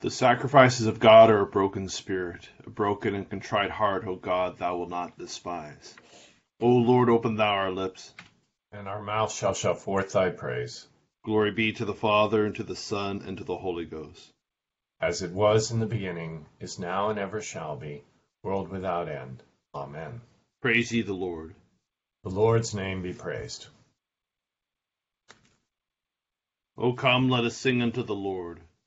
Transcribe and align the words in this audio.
The 0.00 0.10
sacrifices 0.10 0.86
of 0.86 0.98
God 0.98 1.28
are 1.28 1.42
a 1.42 1.46
broken 1.46 1.90
spirit, 1.90 2.48
a 2.64 2.70
broken 2.70 3.14
and 3.14 3.28
contrite 3.28 3.70
heart, 3.70 4.06
O 4.06 4.16
God, 4.16 4.56
thou 4.56 4.78
wilt 4.78 4.88
not 4.88 5.18
despise. 5.18 5.94
O 6.58 6.68
Lord, 6.68 7.10
open 7.10 7.36
thou 7.36 7.52
our 7.52 7.70
lips, 7.70 8.14
and 8.72 8.88
our 8.88 9.02
mouth 9.02 9.30
shall 9.30 9.52
show 9.52 9.74
forth 9.74 10.12
thy 10.12 10.30
praise. 10.30 10.88
Glory 11.22 11.50
be 11.50 11.74
to 11.74 11.84
the 11.84 11.92
Father, 11.92 12.46
and 12.46 12.54
to 12.54 12.62
the 12.62 12.76
Son, 12.76 13.20
and 13.26 13.36
to 13.36 13.44
the 13.44 13.58
Holy 13.58 13.84
Ghost. 13.84 14.32
As 15.02 15.20
it 15.20 15.32
was 15.32 15.70
in 15.70 15.80
the 15.80 15.86
beginning, 15.86 16.46
is 16.60 16.78
now, 16.78 17.10
and 17.10 17.18
ever 17.18 17.42
shall 17.42 17.76
be, 17.76 18.02
world 18.42 18.70
without 18.70 19.06
end. 19.06 19.42
Amen. 19.74 20.22
Praise 20.62 20.90
ye 20.90 21.02
the 21.02 21.12
Lord. 21.12 21.54
The 22.24 22.30
Lord's 22.30 22.74
name 22.74 23.02
be 23.02 23.12
praised. 23.12 23.66
O 26.78 26.94
come, 26.94 27.28
let 27.28 27.44
us 27.44 27.54
sing 27.54 27.82
unto 27.82 28.02
the 28.02 28.14
Lord. 28.14 28.60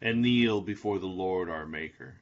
and 0.00 0.22
kneel 0.22 0.60
before 0.60 0.98
the 0.98 1.06
Lord 1.06 1.48
our 1.48 1.66
Maker. 1.66 2.20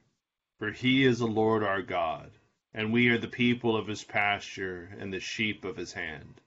For 0.59 0.71
he 0.71 1.03
is 1.03 1.19
the 1.19 1.27
Lord 1.27 1.63
our 1.63 1.81
God, 1.81 2.31
and 2.73 2.93
we 2.93 3.09
are 3.09 3.17
the 3.17 3.27
people 3.27 3.75
of 3.75 3.87
his 3.87 4.03
pasture, 4.03 4.95
and 4.97 5.11
the 5.13 5.19
sheep 5.19 5.65
of 5.65 5.77
his 5.77 5.93
hand. 5.93 6.41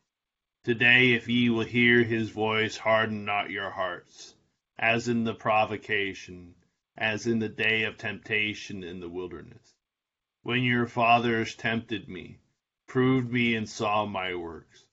Today, 0.64 1.12
if 1.12 1.28
ye 1.28 1.48
will 1.50 1.64
hear 1.64 2.02
his 2.02 2.30
voice, 2.30 2.76
harden 2.76 3.24
not 3.24 3.50
your 3.50 3.70
hearts, 3.70 4.34
as 4.78 5.08
in 5.08 5.24
the 5.24 5.34
provocation, 5.34 6.54
as 6.96 7.26
in 7.26 7.38
the 7.38 7.48
day 7.48 7.84
of 7.84 7.96
temptation 7.96 8.82
in 8.82 9.00
the 9.00 9.08
wilderness. 9.08 9.74
When 10.42 10.62
your 10.62 10.86
fathers 10.86 11.54
tempted 11.54 12.08
me, 12.08 12.38
proved 12.86 13.30
me, 13.32 13.54
and 13.54 13.68
saw 13.68 14.06
my 14.06 14.34
works. 14.34 14.84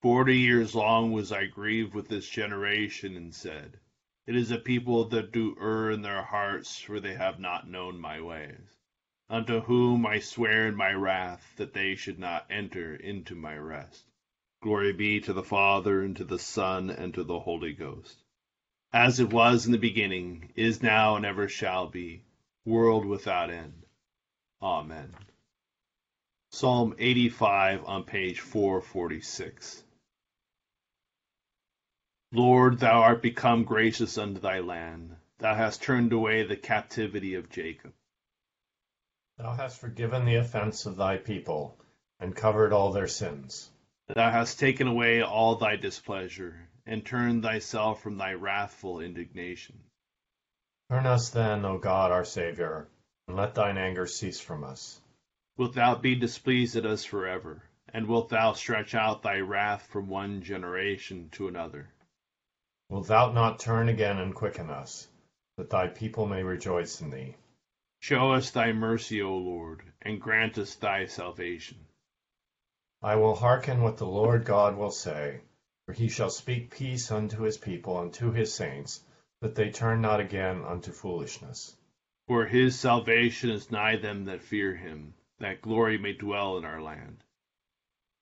Forty 0.00 0.38
years 0.38 0.74
long 0.74 1.12
was 1.12 1.32
I 1.32 1.46
grieved 1.46 1.94
with 1.94 2.08
this 2.08 2.28
generation, 2.28 3.16
and 3.16 3.34
said, 3.34 3.78
It 4.24 4.36
is 4.36 4.52
a 4.52 4.58
people 4.58 5.06
that 5.08 5.32
do 5.32 5.56
err 5.60 5.90
in 5.90 6.02
their 6.02 6.22
hearts, 6.22 6.78
for 6.78 7.00
they 7.00 7.14
have 7.14 7.40
not 7.40 7.68
known 7.68 8.00
my 8.00 8.20
ways. 8.20 8.78
Unto 9.28 9.60
whom 9.60 10.06
I 10.06 10.20
swear 10.20 10.68
in 10.68 10.76
my 10.76 10.92
wrath 10.92 11.54
that 11.56 11.74
they 11.74 11.96
should 11.96 12.20
not 12.20 12.46
enter 12.48 12.94
into 12.94 13.34
my 13.34 13.56
rest. 13.56 14.04
Glory 14.60 14.92
be 14.92 15.20
to 15.22 15.32
the 15.32 15.42
Father, 15.42 16.02
and 16.02 16.16
to 16.16 16.24
the 16.24 16.38
Son, 16.38 16.88
and 16.88 17.12
to 17.14 17.24
the 17.24 17.40
Holy 17.40 17.72
Ghost. 17.72 18.22
As 18.92 19.18
it 19.18 19.32
was 19.32 19.66
in 19.66 19.72
the 19.72 19.78
beginning, 19.78 20.52
is 20.54 20.84
now, 20.84 21.16
and 21.16 21.26
ever 21.26 21.48
shall 21.48 21.88
be, 21.88 22.22
world 22.64 23.04
without 23.04 23.50
end. 23.50 23.86
Amen. 24.62 25.12
Psalm 26.50 26.94
85 26.96 27.84
on 27.86 28.04
page 28.04 28.38
446. 28.38 29.82
Lord, 32.34 32.78
thou 32.78 33.02
art 33.02 33.20
become 33.20 33.64
gracious 33.64 34.16
unto 34.16 34.40
thy 34.40 34.60
land. 34.60 35.14
Thou 35.36 35.54
hast 35.54 35.82
turned 35.82 36.14
away 36.14 36.44
the 36.44 36.56
captivity 36.56 37.34
of 37.34 37.50
Jacob. 37.50 37.92
Thou 39.36 39.52
hast 39.52 39.78
forgiven 39.78 40.24
the 40.24 40.36
offense 40.36 40.86
of 40.86 40.96
thy 40.96 41.18
people, 41.18 41.76
and 42.20 42.34
covered 42.34 42.72
all 42.72 42.90
their 42.90 43.06
sins. 43.06 43.70
Thou 44.08 44.30
hast 44.30 44.58
taken 44.58 44.86
away 44.86 45.20
all 45.20 45.56
thy 45.56 45.76
displeasure, 45.76 46.70
and 46.86 47.04
turned 47.04 47.42
thyself 47.42 48.02
from 48.02 48.16
thy 48.16 48.32
wrathful 48.32 49.00
indignation. 49.00 49.78
Turn 50.90 51.04
us 51.04 51.28
then, 51.28 51.66
O 51.66 51.76
God 51.76 52.12
our 52.12 52.24
Saviour, 52.24 52.88
and 53.28 53.36
let 53.36 53.54
thine 53.54 53.76
anger 53.76 54.06
cease 54.06 54.40
from 54.40 54.64
us. 54.64 55.02
Wilt 55.58 55.74
thou 55.74 55.96
be 55.96 56.14
displeased 56.14 56.76
at 56.76 56.86
us 56.86 57.04
forever, 57.04 57.62
and 57.92 58.06
wilt 58.06 58.30
thou 58.30 58.54
stretch 58.54 58.94
out 58.94 59.22
thy 59.22 59.40
wrath 59.40 59.86
from 59.88 60.08
one 60.08 60.40
generation 60.40 61.28
to 61.32 61.46
another? 61.48 61.91
Wilt 62.88 63.06
thou 63.06 63.32
not 63.32 63.58
turn 63.58 63.88
again 63.88 64.18
and 64.18 64.34
quicken 64.34 64.70
us, 64.70 65.08
that 65.56 65.70
thy 65.70 65.88
people 65.88 66.26
may 66.26 66.42
rejoice 66.42 67.00
in 67.00 67.10
thee? 67.10 67.36
Show 68.00 68.32
us 68.32 68.50
thy 68.50 68.72
mercy, 68.72 69.22
O 69.22 69.36
Lord, 69.36 69.82
and 70.02 70.20
grant 70.20 70.58
us 70.58 70.74
thy 70.74 71.06
salvation. 71.06 71.86
I 73.00 73.16
will 73.16 73.34
hearken 73.34 73.82
what 73.82 73.96
the 73.96 74.06
Lord 74.06 74.44
God 74.44 74.76
will 74.76 74.90
say, 74.90 75.40
for 75.86 75.92
he 75.92 76.08
shall 76.08 76.30
speak 76.30 76.70
peace 76.70 77.10
unto 77.10 77.42
his 77.42 77.58
people 77.58 78.00
and 78.00 78.12
to 78.14 78.30
his 78.30 78.54
saints, 78.54 79.04
that 79.40 79.56
they 79.56 79.70
turn 79.70 80.00
not 80.00 80.20
again 80.20 80.64
unto 80.64 80.92
foolishness. 80.92 81.76
For 82.28 82.46
his 82.46 82.78
salvation 82.78 83.50
is 83.50 83.72
nigh 83.72 83.96
them 83.96 84.26
that 84.26 84.42
fear 84.42 84.76
him, 84.76 85.14
that 85.38 85.62
glory 85.62 85.98
may 85.98 86.12
dwell 86.12 86.58
in 86.58 86.64
our 86.64 86.80
land. 86.80 87.24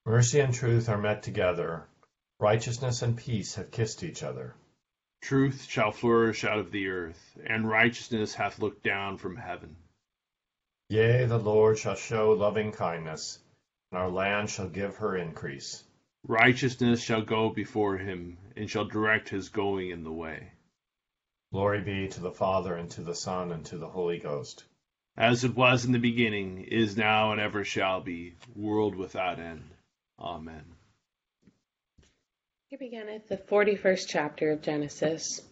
Mercy 0.06 0.40
and 0.40 0.54
truth 0.54 0.88
are 0.88 0.96
met 0.96 1.22
together, 1.22 1.86
righteousness 2.40 3.02
and 3.02 3.16
peace 3.16 3.54
have 3.56 3.70
kissed 3.70 4.02
each 4.02 4.22
other. 4.22 4.54
Truth 5.22 5.66
shall 5.66 5.92
flourish 5.92 6.44
out 6.44 6.58
of 6.58 6.72
the 6.72 6.88
earth, 6.88 7.38
and 7.44 7.68
righteousness 7.68 8.34
hath 8.34 8.58
looked 8.58 8.82
down 8.82 9.18
from 9.18 9.36
heaven. 9.36 9.76
Yea, 10.88 11.26
the 11.26 11.38
Lord 11.38 11.78
shall 11.78 11.94
show 11.94 12.32
loving 12.32 12.72
kindness, 12.72 13.38
and 13.92 14.00
our 14.00 14.08
land 14.08 14.48
shall 14.48 14.68
give 14.68 14.96
her 14.96 15.16
increase. 15.16 15.84
Righteousness 16.26 17.02
shall 17.02 17.22
go 17.22 17.50
before 17.50 17.98
him, 17.98 18.38
and 18.56 18.68
shall 18.68 18.86
direct 18.86 19.28
his 19.28 19.50
going 19.50 19.90
in 19.90 20.02
the 20.02 20.12
way. 20.12 20.52
Glory 21.52 21.82
be 21.82 22.08
to 22.08 22.20
the 22.20 22.32
Father, 22.32 22.74
and 22.74 22.90
to 22.92 23.02
the 23.02 23.14
Son, 23.14 23.52
and 23.52 23.64
to 23.66 23.76
the 23.76 23.88
Holy 23.88 24.18
Ghost. 24.18 24.64
As 25.16 25.44
it 25.44 25.54
was 25.54 25.84
in 25.84 25.92
the 25.92 25.98
beginning, 25.98 26.62
is 26.64 26.96
now, 26.96 27.32
and 27.32 27.40
ever 27.40 27.64
shall 27.64 28.00
be, 28.00 28.34
world 28.54 28.94
without 28.94 29.38
end. 29.38 29.74
Amen. 30.18 30.64
Here 32.70 32.78
beginneth 32.78 33.26
the 33.26 33.36
forty-first 33.36 34.08
chapter 34.08 34.52
of 34.52 34.62
Genesis. 34.62 35.42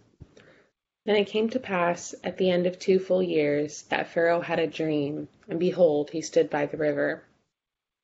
And 1.05 1.17
it 1.17 1.27
came 1.27 1.51
to 1.51 1.59
pass 1.59 2.15
at 2.23 2.37
the 2.37 2.49
end 2.49 2.65
of 2.65 2.79
two 2.79 3.01
full 3.01 3.25
years 3.25 3.83
that 3.89 4.07
Pharaoh 4.07 4.41
had 4.41 4.61
a 4.61 4.69
dream, 4.69 5.29
and 5.49 5.59
behold, 5.59 6.11
he 6.11 6.21
stood 6.21 6.49
by 6.49 6.67
the 6.67 6.77
river. 6.77 7.25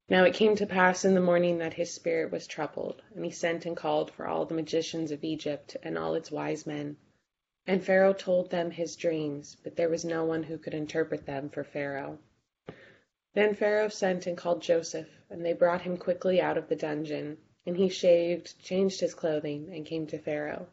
Now 0.08 0.24
it 0.24 0.34
came 0.34 0.56
to 0.56 0.66
pass 0.66 1.04
in 1.04 1.14
the 1.14 1.20
morning 1.20 1.58
that 1.58 1.74
his 1.74 1.94
spirit 1.94 2.32
was 2.32 2.48
troubled, 2.48 3.02
and 3.14 3.24
he 3.24 3.30
sent 3.30 3.66
and 3.66 3.76
called 3.76 4.10
for 4.10 4.26
all 4.26 4.46
the 4.46 4.54
magicians 4.56 5.12
of 5.12 5.22
Egypt 5.22 5.76
and 5.84 5.96
all 5.96 6.16
its 6.16 6.32
wise 6.32 6.66
men. 6.66 6.96
And 7.68 7.84
Pharaoh 7.84 8.14
told 8.14 8.50
them 8.50 8.72
his 8.72 8.96
dreams, 8.96 9.56
but 9.62 9.76
there 9.76 9.88
was 9.88 10.04
no 10.04 10.24
one 10.24 10.42
who 10.42 10.58
could 10.58 10.74
interpret 10.74 11.24
them 11.24 11.50
for 11.50 11.62
Pharaoh. 11.62 12.18
Then 13.34 13.54
Pharaoh 13.54 13.90
sent 13.90 14.26
and 14.26 14.36
called 14.36 14.60
Joseph, 14.60 15.08
and 15.30 15.46
they 15.46 15.52
brought 15.52 15.82
him 15.82 15.98
quickly 15.98 16.40
out 16.40 16.58
of 16.58 16.68
the 16.68 16.74
dungeon. 16.74 17.38
And 17.66 17.76
he 17.76 17.88
shaved, 17.88 18.58
changed 18.62 19.00
his 19.00 19.14
clothing, 19.14 19.70
and 19.72 19.86
came 19.86 20.06
to 20.08 20.18
Pharaoh. 20.18 20.66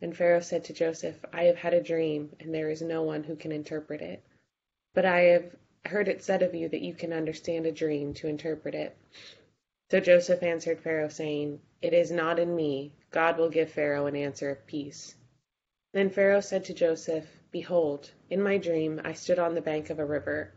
And 0.00 0.16
Pharaoh 0.16 0.40
said 0.40 0.64
to 0.64 0.72
Joseph, 0.72 1.22
I 1.32 1.44
have 1.44 1.56
had 1.56 1.74
a 1.74 1.82
dream, 1.82 2.34
and 2.40 2.54
there 2.54 2.70
is 2.70 2.80
no 2.80 3.02
one 3.02 3.24
who 3.24 3.36
can 3.36 3.52
interpret 3.52 4.00
it. 4.00 4.22
But 4.94 5.04
I 5.04 5.20
have 5.20 5.56
heard 5.84 6.08
it 6.08 6.22
said 6.22 6.42
of 6.42 6.54
you 6.54 6.68
that 6.70 6.80
you 6.80 6.94
can 6.94 7.12
understand 7.12 7.66
a 7.66 7.72
dream 7.72 8.14
to 8.14 8.28
interpret 8.28 8.74
it. 8.74 8.96
So 9.90 10.00
Joseph 10.00 10.42
answered 10.42 10.80
Pharaoh, 10.80 11.08
saying, 11.08 11.60
It 11.82 11.92
is 11.92 12.10
not 12.10 12.38
in 12.38 12.56
me. 12.56 12.92
God 13.10 13.36
will 13.36 13.50
give 13.50 13.70
Pharaoh 13.70 14.06
an 14.06 14.16
answer 14.16 14.50
of 14.50 14.66
peace. 14.66 15.14
Then 15.92 16.08
Pharaoh 16.08 16.40
said 16.40 16.64
to 16.64 16.74
Joseph, 16.74 17.28
Behold, 17.50 18.10
in 18.30 18.42
my 18.42 18.56
dream 18.56 19.00
I 19.04 19.12
stood 19.12 19.38
on 19.38 19.54
the 19.54 19.60
bank 19.60 19.90
of 19.90 19.98
a 19.98 20.04
river. 20.06 20.52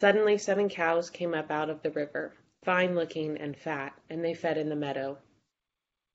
Suddenly 0.00 0.38
seven 0.38 0.68
cows 0.68 1.10
came 1.10 1.32
up 1.32 1.50
out 1.50 1.70
of 1.70 1.82
the 1.82 1.92
river 1.92 2.34
fine 2.66 2.96
looking 2.96 3.38
and 3.38 3.56
fat, 3.56 3.96
and 4.10 4.24
they 4.24 4.34
fed 4.34 4.58
in 4.58 4.68
the 4.68 4.74
meadow. 4.74 5.16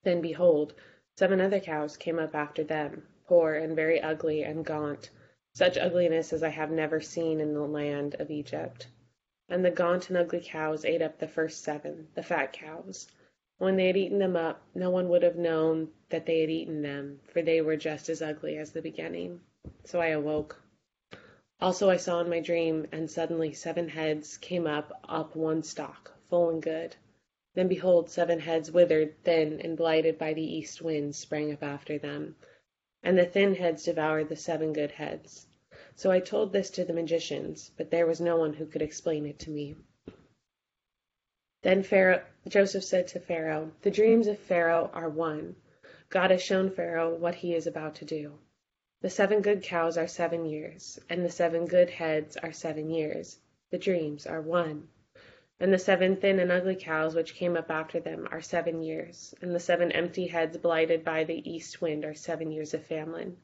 Then 0.03 0.19
behold, 0.19 0.73
seven 1.15 1.39
other 1.39 1.61
cows 1.61 1.95
came 1.95 2.19
up 2.19 2.35
after 2.35 2.61
them, 2.61 3.07
poor 3.25 3.53
and 3.53 3.73
very 3.73 4.01
ugly 4.01 4.43
and 4.43 4.65
gaunt, 4.65 5.09
such 5.53 5.77
ugliness 5.77 6.33
as 6.33 6.43
I 6.43 6.49
have 6.49 6.69
never 6.69 6.99
seen 6.99 7.39
in 7.39 7.53
the 7.53 7.61
land 7.61 8.15
of 8.19 8.29
Egypt. 8.29 8.85
And 9.47 9.63
the 9.63 9.71
gaunt 9.71 10.09
and 10.09 10.17
ugly 10.17 10.41
cows 10.43 10.83
ate 10.83 11.01
up 11.01 11.19
the 11.19 11.27
first 11.29 11.63
seven, 11.63 12.09
the 12.15 12.21
fat 12.21 12.51
cows. 12.51 13.07
When 13.57 13.77
they 13.77 13.87
had 13.87 13.95
eaten 13.95 14.19
them 14.19 14.35
up, 14.35 14.61
no 14.75 14.89
one 14.89 15.07
would 15.07 15.23
have 15.23 15.37
known 15.37 15.87
that 16.09 16.25
they 16.25 16.41
had 16.41 16.49
eaten 16.49 16.81
them, 16.81 17.21
for 17.29 17.41
they 17.41 17.61
were 17.61 17.77
just 17.77 18.09
as 18.09 18.21
ugly 18.21 18.57
as 18.57 18.73
the 18.73 18.81
beginning. 18.81 19.39
So 19.85 20.01
I 20.01 20.07
awoke. 20.07 20.61
Also 21.61 21.89
I 21.89 21.95
saw 21.95 22.19
in 22.19 22.29
my 22.29 22.41
dream, 22.41 22.87
and 22.91 23.09
suddenly 23.09 23.53
seven 23.53 23.87
heads 23.87 24.35
came 24.37 24.67
up 24.67 24.91
up 25.07 25.37
one 25.37 25.63
stalk 25.63 26.11
full 26.31 26.49
and 26.49 26.63
good. 26.63 26.95
Then 27.55 27.67
behold, 27.67 28.09
seven 28.09 28.39
heads 28.39 28.71
withered, 28.71 29.21
thin, 29.25 29.59
and 29.59 29.75
blighted 29.75 30.17
by 30.17 30.33
the 30.33 30.41
east 30.41 30.81
wind 30.81 31.13
sprang 31.13 31.51
up 31.51 31.61
after 31.61 31.97
them, 31.97 32.37
and 33.03 33.19
the 33.19 33.25
thin 33.25 33.53
heads 33.55 33.83
devoured 33.83 34.29
the 34.29 34.37
seven 34.37 34.71
good 34.71 34.91
heads. 34.91 35.45
So 35.95 36.09
I 36.09 36.21
told 36.21 36.53
this 36.53 36.69
to 36.69 36.85
the 36.85 36.93
magicians, 36.93 37.71
but 37.75 37.91
there 37.91 38.07
was 38.07 38.21
no 38.21 38.37
one 38.37 38.53
who 38.53 38.65
could 38.65 38.81
explain 38.81 39.25
it 39.25 39.39
to 39.39 39.49
me. 39.49 39.75
Then 41.63 41.83
Pharaoh, 41.83 42.23
Joseph 42.47 42.85
said 42.85 43.09
to 43.09 43.19
Pharaoh, 43.19 43.73
The 43.81 43.91
dreams 43.91 44.27
of 44.27 44.39
Pharaoh 44.39 44.89
are 44.93 45.09
one. 45.09 45.57
God 46.09 46.31
has 46.31 46.41
shown 46.41 46.69
Pharaoh 46.71 47.13
what 47.13 47.35
he 47.35 47.53
is 47.53 47.67
about 47.67 47.95
to 47.95 48.05
do. 48.05 48.39
The 49.01 49.09
seven 49.09 49.41
good 49.41 49.63
cows 49.63 49.97
are 49.97 50.07
seven 50.07 50.45
years, 50.45 50.97
and 51.09 51.25
the 51.25 51.29
seven 51.29 51.65
good 51.65 51.89
heads 51.89 52.37
are 52.37 52.53
seven 52.53 52.89
years. 52.89 53.37
The 53.69 53.77
dreams 53.77 54.25
are 54.25 54.41
one. 54.41 54.87
And 55.61 55.71
the 55.71 55.77
seven 55.77 56.15
thin 56.15 56.39
and 56.39 56.51
ugly 56.51 56.75
cows 56.75 57.13
which 57.13 57.35
came 57.35 57.55
up 57.55 57.69
after 57.69 57.99
them 57.99 58.27
are 58.31 58.41
seven 58.41 58.81
years, 58.81 59.35
and 59.43 59.53
the 59.53 59.59
seven 59.59 59.91
empty 59.91 60.25
heads 60.25 60.57
blighted 60.57 61.05
by 61.05 61.23
the 61.23 61.47
east 61.47 61.83
wind 61.83 62.03
are 62.03 62.15
seven 62.15 62.51
years 62.51 62.73
of 62.73 62.83
famine. 62.83 63.37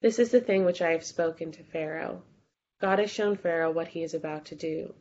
This 0.00 0.20
is 0.20 0.30
the 0.30 0.40
thing 0.40 0.64
which 0.64 0.80
I 0.80 0.92
have 0.92 1.02
spoken 1.02 1.50
to 1.50 1.64
Pharaoh. 1.64 2.22
God 2.80 3.00
has 3.00 3.10
shown 3.10 3.34
Pharaoh 3.34 3.72
what 3.72 3.88
he 3.88 4.04
is 4.04 4.14
about 4.14 4.44
to 4.44 4.54
do. 4.54 4.94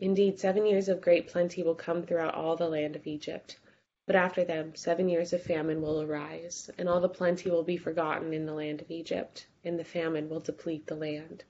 Indeed, 0.00 0.40
seven 0.40 0.64
years 0.64 0.88
of 0.88 1.02
great 1.02 1.26
plenty 1.26 1.62
will 1.62 1.74
come 1.74 2.02
throughout 2.02 2.34
all 2.34 2.56
the 2.56 2.70
land 2.70 2.96
of 2.96 3.06
Egypt. 3.06 3.58
But 4.06 4.16
after 4.16 4.42
them 4.42 4.74
seven 4.74 5.10
years 5.10 5.34
of 5.34 5.42
famine 5.42 5.82
will 5.82 6.00
arise, 6.00 6.70
and 6.78 6.88
all 6.88 7.02
the 7.02 7.10
plenty 7.10 7.50
will 7.50 7.62
be 7.62 7.76
forgotten 7.76 8.32
in 8.32 8.46
the 8.46 8.54
land 8.54 8.80
of 8.80 8.90
Egypt, 8.90 9.46
and 9.62 9.78
the 9.78 9.84
famine 9.84 10.30
will 10.30 10.40
deplete 10.40 10.86
the 10.86 10.96
land. 10.96 11.44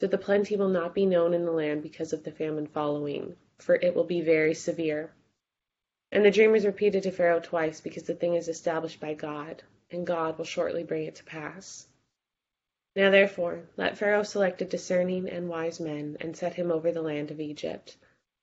So 0.00 0.06
the 0.06 0.16
plenty 0.16 0.56
will 0.56 0.70
not 0.70 0.94
be 0.94 1.04
known 1.04 1.34
in 1.34 1.44
the 1.44 1.52
land 1.52 1.82
because 1.82 2.14
of 2.14 2.24
the 2.24 2.32
famine 2.32 2.66
following, 2.66 3.36
for 3.62 3.76
it 3.76 3.94
will 3.94 4.04
be 4.04 4.20
very 4.20 4.54
severe. 4.54 5.12
And 6.12 6.24
the 6.24 6.30
dream 6.30 6.54
is 6.54 6.66
repeated 6.66 7.04
to 7.04 7.12
Pharaoh 7.12 7.40
twice 7.40 7.80
because 7.80 8.02
the 8.02 8.14
thing 8.14 8.34
is 8.34 8.48
established 8.48 8.98
by 8.98 9.14
God, 9.14 9.62
and 9.90 10.06
God 10.06 10.36
will 10.38 10.44
shortly 10.44 10.82
bring 10.82 11.04
it 11.04 11.14
to 11.16 11.24
pass. 11.24 11.86
Now 12.96 13.10
therefore 13.10 13.68
let 13.76 13.96
Pharaoh 13.96 14.24
select 14.24 14.60
a 14.62 14.64
discerning 14.64 15.28
and 15.28 15.48
wise 15.48 15.78
men, 15.78 16.16
and 16.20 16.36
set 16.36 16.54
him 16.54 16.72
over 16.72 16.90
the 16.90 17.02
land 17.02 17.30
of 17.30 17.40
Egypt. 17.40 17.96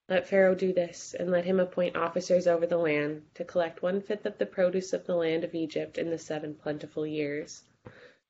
Let 0.08 0.26
Pharaoh 0.26 0.56
do 0.56 0.72
this, 0.72 1.14
and 1.14 1.30
let 1.30 1.44
him 1.44 1.60
appoint 1.60 1.98
officers 1.98 2.48
over 2.48 2.66
the 2.66 2.78
land, 2.78 3.24
to 3.34 3.44
collect 3.44 3.82
one 3.82 4.00
fifth 4.00 4.26
of 4.26 4.38
the 4.38 4.46
produce 4.46 4.94
of 4.94 5.06
the 5.06 5.16
land 5.16 5.44
of 5.44 5.54
Egypt 5.54 5.98
in 5.98 6.10
the 6.10 6.18
seven 6.18 6.56
plentiful 6.56 7.06
years. 7.06 7.64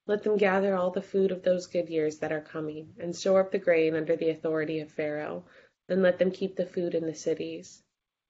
Let 0.07 0.23
them 0.23 0.37
gather 0.37 0.73
all 0.73 0.89
the 0.89 1.03
food 1.03 1.31
of 1.31 1.43
those 1.43 1.67
good 1.67 1.89
years 1.89 2.17
that 2.17 2.31
are 2.31 2.41
coming, 2.41 2.95
and 2.97 3.15
store 3.15 3.41
up 3.41 3.51
the 3.51 3.59
grain 3.59 3.95
under 3.95 4.15
the 4.15 4.31
authority 4.31 4.79
of 4.79 4.89
Pharaoh 4.89 5.43
then 5.87 6.01
let 6.01 6.19
them 6.19 6.31
keep 6.31 6.55
the 6.55 6.65
food 6.65 6.93
in 6.93 7.05
the 7.05 7.15
cities. 7.15 7.81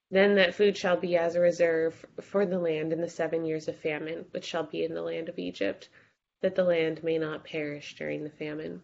Then 0.09 0.35
that 0.35 0.55
food 0.55 0.77
shall 0.77 0.97
be 0.97 1.17
as 1.17 1.35
a 1.35 1.41
reserve 1.41 2.05
for 2.21 2.45
the 2.45 2.59
land 2.59 2.93
in 2.93 3.01
the 3.01 3.09
seven 3.09 3.43
years 3.43 3.67
of 3.67 3.75
famine, 3.75 4.25
which 4.31 4.45
shall 4.45 4.63
be 4.63 4.83
in 4.83 4.93
the 4.93 5.01
land 5.01 5.27
of 5.27 5.37
Egypt, 5.37 5.89
that 6.41 6.55
the 6.55 6.63
land 6.63 7.03
may 7.03 7.17
not 7.17 7.43
perish 7.43 7.95
during 7.95 8.23
the 8.23 8.29
famine. 8.29 8.81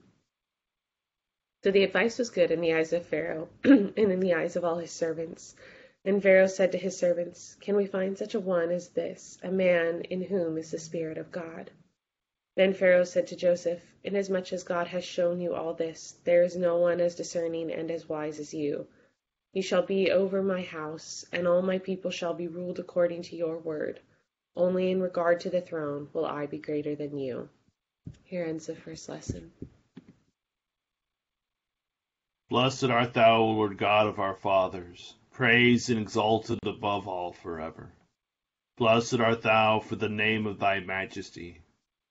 So 1.63 1.71
the 1.71 1.83
advice 1.83 2.17
was 2.17 2.29
good 2.29 2.51
in 2.51 2.59
the 2.59 2.73
eyes 2.73 2.91
of 2.91 3.05
Pharaoh, 3.05 3.47
and 3.63 3.97
in 3.97 4.19
the 4.19 4.33
eyes 4.33 4.57
of 4.57 4.65
all 4.65 4.79
his 4.79 4.91
servants. 4.91 5.55
And 6.03 6.21
Pharaoh 6.21 6.47
said 6.47 6.73
to 6.73 6.77
his 6.77 6.97
servants, 6.97 7.55
Can 7.61 7.77
we 7.77 7.85
find 7.85 8.17
such 8.17 8.35
a 8.35 8.39
one 8.39 8.71
as 8.71 8.89
this, 8.89 9.37
a 9.41 9.51
man 9.51 10.01
in 10.01 10.21
whom 10.21 10.57
is 10.57 10.71
the 10.71 10.79
Spirit 10.79 11.17
of 11.17 11.31
God? 11.31 11.71
Then 12.55 12.75
Pharaoh 12.75 13.03
said 13.03 13.25
to 13.27 13.35
Joseph, 13.35 13.81
Inasmuch 14.03 14.53
as 14.53 14.63
God 14.63 14.85
has 14.87 15.03
shown 15.03 15.41
you 15.41 15.55
all 15.55 15.73
this, 15.73 16.19
there 16.23 16.43
is 16.43 16.55
no 16.55 16.77
one 16.77 17.01
as 17.01 17.15
discerning 17.15 17.71
and 17.71 17.89
as 17.89 18.07
wise 18.07 18.39
as 18.39 18.53
you. 18.53 18.87
You 19.53 19.63
shall 19.63 19.81
be 19.81 20.11
over 20.11 20.43
my 20.43 20.61
house, 20.61 21.25
and 21.31 21.47
all 21.47 21.63
my 21.63 21.79
people 21.79 22.11
shall 22.11 22.35
be 22.35 22.47
ruled 22.47 22.77
according 22.77 23.23
to 23.23 23.35
your 23.35 23.57
word. 23.57 24.01
Only 24.55 24.91
in 24.91 25.01
regard 25.01 25.39
to 25.41 25.49
the 25.49 25.61
throne 25.61 26.09
will 26.13 26.27
I 26.27 26.45
be 26.45 26.59
greater 26.59 26.93
than 26.93 27.17
you. 27.17 27.49
Here 28.23 28.45
ends 28.45 28.67
the 28.67 28.75
first 28.75 29.09
lesson. 29.09 29.51
Blessed 32.49 32.83
art 32.83 33.15
thou, 33.15 33.41
Lord 33.41 33.79
God 33.79 34.05
of 34.05 34.19
our 34.19 34.35
fathers, 34.35 35.15
praised 35.31 35.89
and 35.89 35.99
exalted 35.99 36.59
above 36.67 37.07
all 37.07 37.31
forever. 37.31 37.91
Blessed 38.77 39.19
art 39.19 39.41
thou 39.41 39.79
for 39.79 39.95
the 39.95 40.09
name 40.09 40.45
of 40.45 40.59
thy 40.59 40.79
majesty 40.79 41.62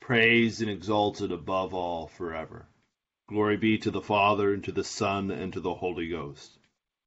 praised 0.00 0.62
and 0.62 0.70
exalted 0.70 1.32
above 1.32 1.74
all 1.74 2.06
forever. 2.06 2.66
Glory 3.28 3.56
be 3.56 3.78
to 3.78 3.90
the 3.90 4.00
Father, 4.00 4.54
and 4.54 4.62
to 4.64 4.72
the 4.72 4.84
Son, 4.84 5.30
and 5.30 5.52
to 5.52 5.60
the 5.60 5.74
Holy 5.74 6.08
Ghost, 6.08 6.58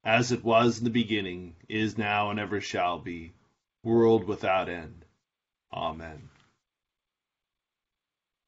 as 0.04 0.32
it 0.32 0.44
was 0.44 0.78
in 0.78 0.84
the 0.84 0.90
beginning, 0.90 1.56
is 1.68 1.96
now, 1.96 2.30
and 2.30 2.38
ever 2.38 2.60
shall 2.60 2.98
be, 2.98 3.32
world 3.82 4.24
without 4.24 4.68
end. 4.68 5.04
Amen. 5.72 6.28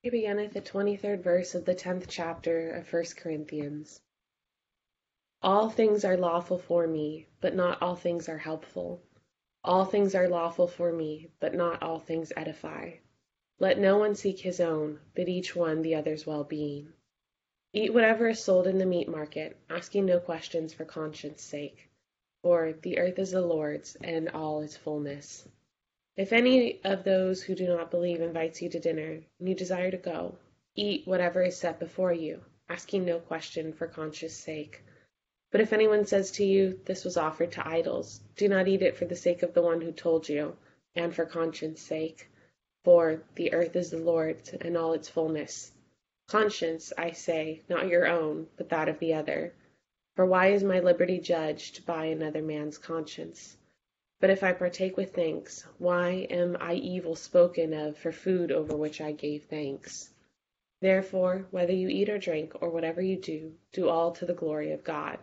At 0.05 0.13
the 0.53 0.61
23rd 0.61 1.23
verse 1.23 1.55
of 1.55 1.65
the 1.65 1.75
10th 1.75 2.07
chapter 2.09 2.71
of 2.73 2.93
1 2.93 3.05
Corinthians. 3.17 4.01
All 5.43 5.71
things 5.71 6.05
are 6.05 6.17
lawful 6.17 6.59
for 6.59 6.87
me, 6.87 7.27
but 7.41 7.55
not 7.55 7.81
all 7.81 7.97
things 7.97 8.29
are 8.29 8.39
helpful. 8.39 9.03
All 9.65 9.85
things 9.85 10.15
are 10.15 10.29
lawful 10.29 10.67
for 10.67 10.93
me, 10.93 11.29
but 11.41 11.55
not 11.55 11.83
all 11.83 12.01
things 12.01 12.33
edify. 12.37 12.91
Let 13.62 13.78
no 13.78 13.97
one 13.97 14.16
seek 14.16 14.40
his 14.40 14.59
own, 14.59 14.99
but 15.14 15.28
each 15.28 15.54
one 15.54 15.83
the 15.83 15.95
other's 15.95 16.26
well 16.26 16.42
being. 16.42 16.95
Eat 17.73 17.95
whatever 17.95 18.26
is 18.31 18.42
sold 18.42 18.66
in 18.66 18.78
the 18.78 18.85
meat 18.85 19.09
market, 19.09 19.57
asking 19.71 20.04
no 20.04 20.19
questions 20.19 20.75
for 20.75 20.85
conscience 20.85 21.42
sake. 21.42 21.88
For 22.42 22.73
the 22.73 22.99
earth 22.99 23.21
is 23.21 23.31
the 23.31 23.40
Lord's, 23.40 23.97
and 24.02 24.28
all 24.31 24.62
its 24.62 24.76
fullness. 24.76 25.47
If 26.16 26.33
any 26.33 26.83
of 26.83 27.04
those 27.04 27.45
who 27.45 27.54
do 27.54 27.69
not 27.69 27.92
believe 27.92 28.21
invites 28.21 28.61
you 28.61 28.69
to 28.69 28.81
dinner, 28.81 29.21
and 29.38 29.49
you 29.49 29.54
desire 29.54 29.92
to 29.92 29.97
go, 29.97 30.38
eat 30.75 31.07
whatever 31.07 31.45
is 31.45 31.57
set 31.57 31.78
before 31.78 32.12
you, 32.12 32.42
asking 32.69 33.04
no 33.04 33.21
question 33.21 33.73
for 33.73 33.87
conscience 33.87 34.35
sake. 34.35 34.83
But 35.52 35.61
if 35.61 35.73
anyone 35.73 36.04
says 36.04 36.33
to 36.33 36.45
you, 36.45 36.81
This 36.85 37.04
was 37.04 37.16
offered 37.16 37.52
to 37.52 37.69
idols, 37.69 38.23
do 38.35 38.49
not 38.49 38.66
eat 38.66 38.83
it 38.83 38.97
for 38.97 39.04
the 39.04 39.14
sake 39.14 39.45
of 39.45 39.54
the 39.54 39.62
one 39.62 39.81
who 39.81 39.92
told 39.92 40.28
you, 40.28 40.57
and 40.97 41.14
for 41.14 41.25
conscience 41.25 41.81
sake. 41.81 42.26
For 42.85 43.23
the 43.37 43.53
earth 43.53 43.77
is 43.77 43.91
the 43.91 43.99
Lord's, 43.99 44.53
and 44.55 44.77
all 44.77 44.93
its 44.93 45.09
fullness. 45.09 45.71
Conscience, 46.27 46.93
I 46.99 47.12
say, 47.12 47.61
not 47.69 47.87
your 47.87 48.07
own, 48.07 48.49
but 48.57 48.71
that 48.71 48.89
of 48.89 48.99
the 48.99 49.15
other. 49.15 49.55
For 50.17 50.27
why 50.27 50.49
is 50.49 50.65
my 50.65 50.81
liberty 50.81 51.19
judged 51.19 51.87
by 51.87 52.07
another 52.07 52.43
man's 52.43 52.79
conscience? 52.79 53.57
But 54.19 54.31
if 54.31 54.43
I 54.43 54.53
partake 54.53 54.97
with 54.97 55.15
thanks, 55.15 55.65
why 55.79 56.27
am 56.29 56.57
I 56.61 56.75
evil 56.75 57.15
spoken 57.15 57.73
of 57.73 57.97
for 57.97 58.11
food 58.11 58.51
over 58.51 58.77
which 58.77 59.01
I 59.01 59.12
gave 59.12 59.45
thanks? 59.45 60.11
Therefore, 60.81 61.47
whether 61.53 61.73
you 61.73 61.89
eat 61.89 62.09
or 62.09 62.19
drink, 62.19 62.61
or 62.61 62.69
whatever 62.69 63.01
you 63.01 63.17
do, 63.17 63.55
do 63.73 63.89
all 63.89 64.11
to 64.12 64.27
the 64.27 64.35
glory 64.35 64.73
of 64.73 64.83
God. 64.83 65.19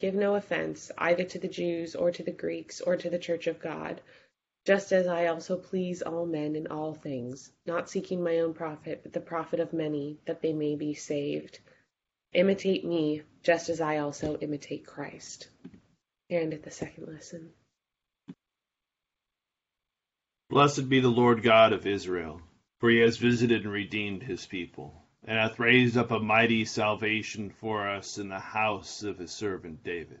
Give 0.00 0.14
no 0.14 0.36
offense, 0.36 0.90
either 0.96 1.24
to 1.24 1.38
the 1.38 1.48
Jews, 1.48 1.94
or 1.94 2.10
to 2.10 2.22
the 2.22 2.32
Greeks, 2.32 2.80
or 2.80 2.96
to 2.96 3.10
the 3.10 3.18
church 3.18 3.46
of 3.46 3.60
God 3.60 4.00
just 4.64 4.92
as 4.92 5.06
I 5.06 5.26
also 5.26 5.56
please 5.56 6.00
all 6.00 6.24
men 6.24 6.56
in 6.56 6.68
all 6.68 6.94
things, 6.94 7.52
not 7.66 7.90
seeking 7.90 8.22
my 8.22 8.38
own 8.38 8.54
profit, 8.54 9.02
but 9.02 9.12
the 9.12 9.20
profit 9.20 9.60
of 9.60 9.72
many, 9.72 10.18
that 10.24 10.40
they 10.40 10.54
may 10.54 10.74
be 10.74 10.94
saved. 10.94 11.58
Imitate 12.32 12.84
me, 12.84 13.22
just 13.42 13.68
as 13.68 13.80
I 13.80 13.98
also 13.98 14.38
imitate 14.38 14.86
Christ. 14.86 15.48
And 16.30 16.54
at 16.54 16.62
the 16.62 16.70
second 16.70 17.06
lesson. 17.06 17.50
Blessed 20.48 20.88
be 20.88 21.00
the 21.00 21.08
Lord 21.08 21.42
God 21.42 21.72
of 21.72 21.86
Israel, 21.86 22.40
for 22.80 22.88
he 22.88 22.98
has 23.00 23.18
visited 23.18 23.64
and 23.64 23.72
redeemed 23.72 24.22
his 24.22 24.46
people, 24.46 25.04
and 25.24 25.38
hath 25.38 25.58
raised 25.58 25.96
up 25.96 26.10
a 26.10 26.18
mighty 26.20 26.64
salvation 26.64 27.50
for 27.50 27.86
us 27.88 28.18
in 28.18 28.30
the 28.30 28.40
house 28.40 29.02
of 29.02 29.18
his 29.18 29.32
servant 29.32 29.84
David 29.84 30.20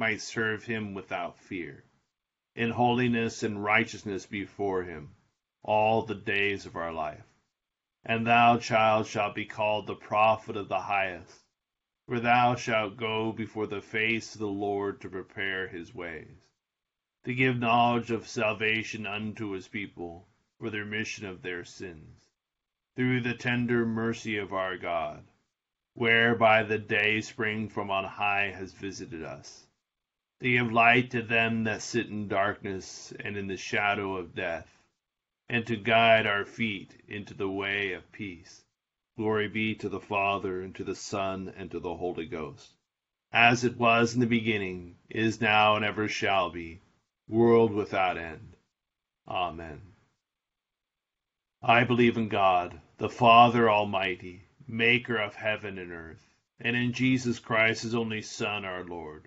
might 0.00 0.22
serve 0.22 0.64
him 0.64 0.94
without 0.94 1.38
fear, 1.38 1.84
in 2.54 2.70
holiness 2.70 3.42
and 3.42 3.62
righteousness 3.62 4.24
before 4.24 4.82
him 4.82 5.14
all 5.62 6.00
the 6.00 6.14
days 6.14 6.64
of 6.64 6.74
our 6.74 6.90
life. 6.90 7.26
And 8.02 8.26
thou, 8.26 8.56
child, 8.56 9.06
shalt 9.06 9.34
be 9.34 9.44
called 9.44 9.86
the 9.86 9.94
prophet 9.94 10.56
of 10.56 10.68
the 10.68 10.80
highest, 10.80 11.44
for 12.06 12.18
thou 12.18 12.54
shalt 12.54 12.96
go 12.96 13.30
before 13.30 13.66
the 13.66 13.82
face 13.82 14.34
of 14.34 14.40
the 14.40 14.46
Lord 14.46 15.02
to 15.02 15.10
prepare 15.10 15.68
his 15.68 15.94
ways, 15.94 16.48
to 17.26 17.34
give 17.34 17.58
knowledge 17.58 18.10
of 18.10 18.26
salvation 18.26 19.06
unto 19.06 19.50
his 19.50 19.68
people, 19.68 20.26
for 20.58 20.70
the 20.70 20.78
remission 20.78 21.26
of 21.26 21.42
their 21.42 21.62
sins, 21.62 22.24
through 22.96 23.20
the 23.20 23.34
tender 23.34 23.84
mercy 23.84 24.38
of 24.38 24.54
our 24.54 24.78
God, 24.78 25.22
whereby 25.92 26.62
the 26.62 26.78
day 26.78 27.20
spring 27.20 27.68
from 27.68 27.90
on 27.90 28.04
high 28.04 28.50
has 28.56 28.72
visited 28.72 29.22
us, 29.22 29.66
to 30.40 30.50
give 30.50 30.72
light 30.72 31.10
to 31.10 31.22
them 31.22 31.64
that 31.64 31.82
sit 31.82 32.06
in 32.06 32.28
darkness 32.28 33.12
and 33.20 33.36
in 33.36 33.46
the 33.46 33.56
shadow 33.56 34.16
of 34.16 34.34
death 34.34 34.68
and 35.50 35.66
to 35.66 35.76
guide 35.76 36.28
our 36.28 36.44
feet 36.44 36.94
into 37.08 37.34
the 37.34 37.50
way 37.50 37.92
of 37.92 38.12
peace. 38.12 38.62
Glory 39.16 39.48
be 39.48 39.74
to 39.74 39.88
the 39.88 39.98
Father, 39.98 40.62
and 40.62 40.76
to 40.76 40.84
the 40.84 40.94
Son, 40.94 41.52
and 41.56 41.72
to 41.72 41.80
the 41.80 41.96
Holy 41.96 42.24
Ghost, 42.24 42.72
as 43.32 43.64
it 43.64 43.76
was 43.76 44.14
in 44.14 44.20
the 44.20 44.26
beginning, 44.26 44.96
is 45.08 45.40
now, 45.40 45.74
and 45.74 45.84
ever 45.84 46.06
shall 46.06 46.50
be, 46.50 46.80
world 47.28 47.72
without 47.72 48.16
end. 48.16 48.54
Amen. 49.26 49.82
I 51.60 51.82
believe 51.82 52.16
in 52.16 52.28
God, 52.28 52.80
the 52.98 53.10
Father 53.10 53.68
Almighty, 53.68 54.44
maker 54.68 55.16
of 55.16 55.34
heaven 55.34 55.78
and 55.78 55.90
earth, 55.90 56.24
and 56.60 56.76
in 56.76 56.92
Jesus 56.92 57.40
Christ, 57.40 57.82
his 57.82 57.94
only 57.96 58.22
Son, 58.22 58.64
our 58.64 58.84
Lord, 58.84 59.26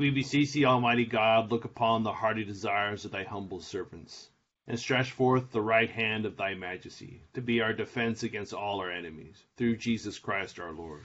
We 0.00 0.08
beseech 0.08 0.52
thee, 0.52 0.64
Almighty 0.64 1.04
God, 1.04 1.50
look 1.50 1.66
upon 1.66 2.04
the 2.04 2.12
hearty 2.14 2.42
desires 2.42 3.04
of 3.04 3.10
thy 3.10 3.24
humble 3.24 3.60
servants 3.60 4.30
and 4.66 4.80
stretch 4.80 5.10
forth 5.10 5.52
the 5.52 5.60
right 5.60 5.90
hand 5.90 6.24
of 6.24 6.38
thy 6.38 6.54
majesty, 6.54 7.20
to 7.34 7.42
be 7.42 7.60
our 7.60 7.74
defense 7.74 8.22
against 8.22 8.54
all 8.54 8.80
our 8.80 8.90
enemies, 8.90 9.44
through 9.58 9.76
Jesus 9.76 10.18
Christ 10.18 10.58
our 10.58 10.72
Lord. 10.72 11.04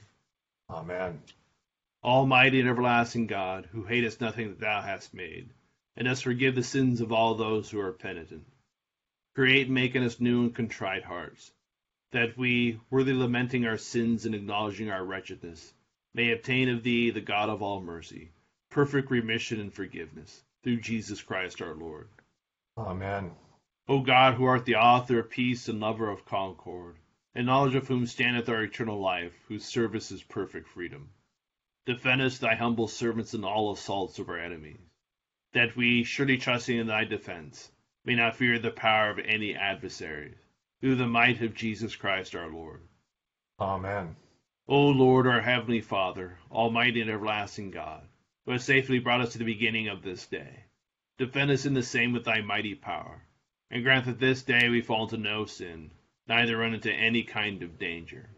Amen. 0.69 1.21
Almighty 2.05 2.61
and 2.61 2.69
everlasting 2.69 3.27
God, 3.27 3.67
who 3.73 3.83
hatest 3.83 4.21
nothing 4.21 4.47
that 4.47 4.61
thou 4.61 4.81
hast 4.81 5.13
made, 5.13 5.49
and 5.97 6.07
dost 6.07 6.23
forgive 6.23 6.55
the 6.55 6.63
sins 6.63 7.01
of 7.01 7.11
all 7.11 7.35
those 7.35 7.69
who 7.69 7.81
are 7.81 7.91
penitent, 7.91 8.47
create 9.35 9.65
and 9.65 9.75
make 9.75 9.95
in 9.95 10.03
us 10.03 10.21
new 10.21 10.43
and 10.43 10.55
contrite 10.55 11.03
hearts, 11.03 11.51
that 12.13 12.37
we, 12.37 12.79
worthy 12.89 13.11
lamenting 13.11 13.65
our 13.65 13.77
sins 13.77 14.25
and 14.25 14.33
acknowledging 14.33 14.89
our 14.89 15.03
wretchedness, 15.03 15.73
may 16.13 16.31
obtain 16.31 16.69
of 16.69 16.81
thee, 16.81 17.09
the 17.09 17.19
God 17.19 17.49
of 17.49 17.61
all 17.61 17.81
mercy, 17.81 18.31
perfect 18.75 19.09
remission 19.09 19.61
and 19.61 19.73
forgiveness, 19.73 20.43
through 20.61 20.81
Jesus 20.81 21.21
Christ 21.21 21.61
our 21.61 21.73
Lord. 21.73 22.09
Amen. 22.77 23.31
O 23.87 24.01
God, 24.01 24.33
who 24.33 24.43
art 24.43 24.65
the 24.65 24.75
author 24.75 25.17
of 25.17 25.29
peace 25.29 25.69
and 25.69 25.79
lover 25.79 26.09
of 26.09 26.25
concord, 26.25 26.97
in 27.33 27.45
knowledge 27.45 27.75
of 27.75 27.87
whom 27.87 28.05
standeth 28.05 28.49
our 28.49 28.63
eternal 28.63 28.99
life, 28.99 29.31
whose 29.47 29.63
service 29.63 30.11
is 30.11 30.21
perfect 30.23 30.67
freedom, 30.67 31.09
defend 31.85 32.21
us, 32.21 32.37
thy 32.37 32.53
humble 32.55 32.89
servants, 32.89 33.33
in 33.33 33.45
all 33.45 33.71
assaults 33.71 34.19
of 34.19 34.27
our 34.27 34.37
enemies, 34.37 34.81
that 35.53 35.77
we, 35.77 36.03
surely 36.03 36.37
trusting 36.37 36.77
in 36.77 36.87
thy 36.87 37.05
defense, 37.05 37.71
may 38.03 38.15
not 38.15 38.35
fear 38.35 38.59
the 38.59 38.71
power 38.71 39.09
of 39.09 39.19
any 39.19 39.55
adversaries, 39.55 40.35
through 40.81 40.95
the 40.95 41.07
might 41.07 41.41
of 41.41 41.53
Jesus 41.53 41.95
Christ 41.95 42.35
our 42.35 42.51
Lord. 42.51 42.81
Amen. 43.57 44.17
O 44.67 44.87
Lord, 44.87 45.27
our 45.27 45.39
heavenly 45.39 45.79
Father, 45.79 46.37
almighty 46.51 46.99
and 46.99 47.09
everlasting 47.09 47.71
God, 47.71 48.05
who 48.45 48.51
hast 48.51 48.65
safely 48.65 48.99
brought 48.99 49.21
us 49.21 49.33
to 49.33 49.37
the 49.37 49.45
beginning 49.45 49.87
of 49.87 50.01
this 50.01 50.25
day, 50.27 50.65
defend 51.17 51.51
us 51.51 51.65
in 51.65 51.73
the 51.73 51.83
same 51.83 52.13
with 52.13 52.25
thy 52.25 52.41
mighty 52.41 52.75
power 52.75 53.25
and 53.71 53.83
grant 53.83 54.05
that 54.05 54.19
this 54.19 54.43
day 54.43 54.69
we 54.69 54.81
fall 54.81 55.03
into 55.03 55.17
no 55.17 55.45
sin, 55.45 55.91
neither 56.27 56.57
run 56.57 56.73
into 56.73 56.91
any 56.91 57.23
kind 57.23 57.63
of 57.63 57.79
danger, 57.79 58.29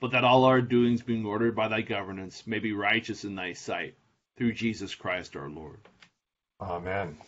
but 0.00 0.12
that 0.12 0.24
all 0.24 0.44
our 0.44 0.60
doings 0.60 1.02
being 1.02 1.26
ordered 1.26 1.56
by 1.56 1.68
thy 1.68 1.80
governance 1.80 2.46
may 2.46 2.58
be 2.58 2.72
righteous 2.72 3.24
in 3.24 3.34
thy 3.34 3.52
sight, 3.52 3.94
through 4.36 4.52
Jesus 4.52 4.94
Christ 4.94 5.36
our 5.36 5.50
Lord. 5.50 5.80
Amen. 6.60 7.18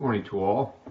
Morning 0.00 0.24
to 0.24 0.42
all. 0.42 0.76
I 0.86 0.90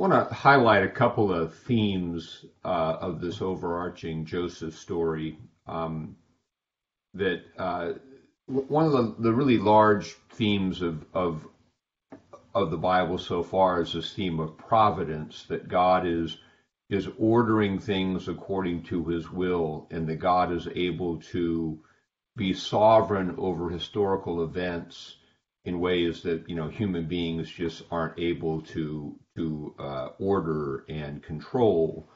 want 0.00 0.12
to 0.12 0.34
highlight 0.34 0.84
a 0.84 0.88
couple 0.88 1.32
of 1.32 1.54
themes 1.54 2.44
uh, 2.64 2.96
of 3.00 3.20
this 3.20 3.40
overarching 3.40 4.24
Joseph 4.24 4.76
story. 4.76 5.38
Um, 5.66 6.16
that 7.16 7.42
uh, 7.58 7.92
one 8.46 8.86
of 8.86 8.92
the, 8.92 9.14
the 9.18 9.32
really 9.32 9.58
large 9.58 10.16
themes 10.30 10.82
of, 10.82 11.04
of 11.14 11.46
of 12.54 12.70
the 12.70 12.78
Bible 12.78 13.18
so 13.18 13.42
far 13.42 13.82
is 13.82 13.92
this 13.92 14.14
theme 14.14 14.40
of 14.40 14.56
providence, 14.56 15.44
that 15.48 15.68
God 15.68 16.06
is 16.06 16.38
is 16.88 17.08
ordering 17.18 17.78
things 17.78 18.28
according 18.28 18.82
to 18.84 19.04
his 19.04 19.30
will, 19.30 19.86
and 19.90 20.08
that 20.08 20.16
God 20.16 20.52
is 20.52 20.68
able 20.74 21.18
to 21.32 21.78
be 22.36 22.54
sovereign 22.54 23.34
over 23.38 23.68
historical 23.68 24.44
events 24.44 25.16
in 25.66 25.80
ways 25.80 26.22
that 26.22 26.48
you 26.48 26.56
know 26.56 26.68
human 26.68 27.06
beings 27.06 27.50
just 27.50 27.82
aren't 27.90 28.18
able 28.18 28.62
to 28.62 29.18
to 29.36 29.74
uh, 29.78 30.08
order 30.18 30.84
and 30.88 31.22
control. 31.22 32.08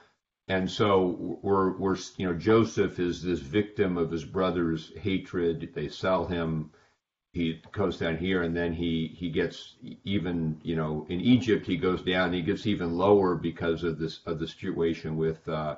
And 0.51 0.69
so 0.69 1.39
we're 1.43 1.77
we're 1.79 1.97
you 2.17 2.27
know 2.27 2.35
Joseph 2.35 2.99
is 2.99 3.23
this 3.23 3.41
victim 3.41 3.97
of 3.97 4.11
his 4.11 4.25
brother's 4.25 4.93
hatred. 4.99 5.71
They 5.75 5.89
sell 5.89 6.27
him 6.27 6.71
he 7.33 7.63
goes 7.71 7.99
down 7.99 8.17
here 8.17 8.43
and 8.43 8.57
then 8.57 8.73
he 8.73 9.15
he 9.17 9.31
gets 9.31 9.77
even 10.05 10.61
you 10.65 10.75
know 10.75 11.07
in 11.09 11.21
Egypt 11.21 11.67
he 11.67 11.77
goes 11.77 12.03
down 12.03 12.33
he 12.33 12.43
gets 12.43 12.67
even 12.67 12.99
lower 12.99 13.37
because 13.37 13.85
of 13.85 13.99
this 13.99 14.21
of 14.27 14.41
the 14.41 14.49
situation 14.49 15.17
with 15.17 15.49
uh, 15.49 15.77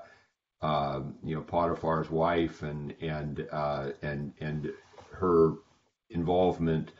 uh, 0.63 1.01
you 1.23 1.35
know 1.35 1.43
Potiphar's 1.43 2.11
wife 2.11 2.63
and 2.63 2.95
and 3.03 3.47
uh, 3.53 3.91
and 4.01 4.33
and 4.41 4.73
her 5.11 5.53
involvement 6.09 6.93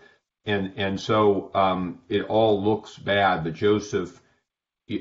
and 0.45 0.75
and 0.77 1.01
so 1.01 1.51
um, 1.55 2.01
it 2.11 2.25
all 2.25 2.63
looks 2.63 2.99
bad 2.99 3.45
but 3.45 3.55
Joseph 3.55 4.22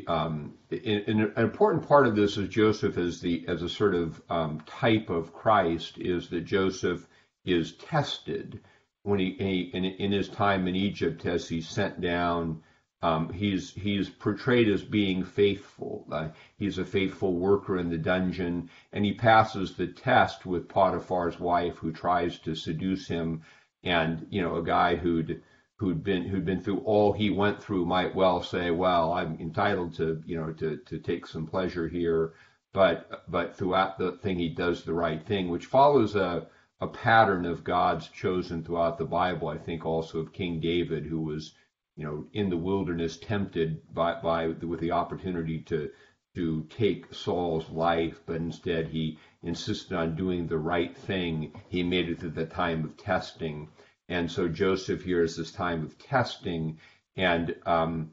um, 0.07 0.53
an 0.69 1.33
important 1.37 1.87
part 1.87 2.07
of 2.07 2.15
this 2.15 2.37
is 2.37 2.49
Joseph 2.49 2.97
as 2.97 3.19
the 3.19 3.45
as 3.47 3.61
a 3.61 3.69
sort 3.69 3.95
of 3.95 4.21
um, 4.29 4.61
type 4.61 5.09
of 5.09 5.33
Christ 5.33 5.97
is 5.97 6.29
that 6.29 6.41
Joseph 6.41 7.07
is 7.45 7.73
tested 7.73 8.61
when 9.03 9.19
he, 9.19 9.35
he 9.39 9.71
in, 9.73 9.85
in, 9.85 10.11
his 10.11 10.29
time 10.29 10.67
in 10.67 10.75
Egypt 10.75 11.25
as 11.25 11.49
he's 11.49 11.67
sent 11.67 11.99
down. 11.99 12.61
Um, 13.01 13.33
he's 13.33 13.73
he's 13.73 14.09
portrayed 14.09 14.69
as 14.69 14.83
being 14.83 15.23
faithful. 15.23 16.05
Uh, 16.11 16.29
he's 16.57 16.77
a 16.77 16.85
faithful 16.85 17.33
worker 17.33 17.79
in 17.79 17.89
the 17.89 17.97
dungeon, 17.97 18.69
and 18.93 19.03
he 19.03 19.13
passes 19.13 19.73
the 19.73 19.87
test 19.87 20.45
with 20.45 20.69
Potiphar's 20.69 21.39
wife, 21.39 21.77
who 21.77 21.91
tries 21.91 22.37
to 22.39 22.53
seduce 22.53 23.07
him, 23.07 23.41
and 23.83 24.27
you 24.29 24.43
know 24.43 24.57
a 24.57 24.63
guy 24.63 24.95
who'd 24.95 25.41
who'd 25.81 26.03
been 26.03 26.21
who'd 26.27 26.45
been 26.45 26.61
through 26.61 26.77
all 26.81 27.11
he 27.11 27.31
went 27.31 27.59
through 27.59 27.83
might 27.83 28.13
well 28.13 28.43
say, 28.43 28.69
well, 28.69 29.13
I'm 29.13 29.35
entitled 29.39 29.95
to 29.95 30.21
you 30.27 30.37
know 30.39 30.53
to 30.53 30.77
to 30.77 30.99
take 30.99 31.25
some 31.25 31.47
pleasure 31.47 31.87
here, 31.87 32.33
but 32.71 33.23
but 33.27 33.55
throughout 33.57 33.97
the 33.97 34.11
thing 34.11 34.37
he 34.37 34.49
does 34.49 34.83
the 34.83 34.93
right 34.93 35.25
thing, 35.25 35.49
which 35.49 35.65
follows 35.65 36.15
a 36.15 36.47
a 36.79 36.87
pattern 36.87 37.45
of 37.47 37.63
God's 37.63 38.07
chosen 38.09 38.63
throughout 38.63 38.99
the 38.99 39.05
Bible. 39.05 39.47
I 39.47 39.57
think 39.57 39.83
also 39.83 40.19
of 40.19 40.31
King 40.33 40.59
David, 40.59 41.03
who 41.07 41.19
was 41.19 41.55
you 41.95 42.05
know 42.05 42.27
in 42.31 42.51
the 42.51 42.57
wilderness 42.57 43.17
tempted 43.17 43.81
by 43.91 44.21
by 44.21 44.49
with 44.49 44.81
the 44.81 44.91
opportunity 44.91 45.63
to 45.63 45.89
to 46.35 46.63
take 46.69 47.11
Saul's 47.11 47.67
life, 47.71 48.21
but 48.27 48.35
instead 48.35 48.89
he 48.89 49.17
insisted 49.41 49.97
on 49.97 50.15
doing 50.15 50.45
the 50.45 50.59
right 50.59 50.95
thing. 50.95 51.59
He 51.69 51.81
made 51.81 52.07
it 52.07 52.19
through 52.19 52.37
the 52.37 52.45
time 52.45 52.85
of 52.85 52.97
testing 52.97 53.69
and 54.11 54.29
so 54.29 54.49
Joseph 54.49 55.03
here 55.03 55.23
is 55.23 55.37
this 55.37 55.53
time 55.53 55.85
of 55.85 55.97
testing, 55.97 56.77
and 57.15 57.55
um, 57.65 58.11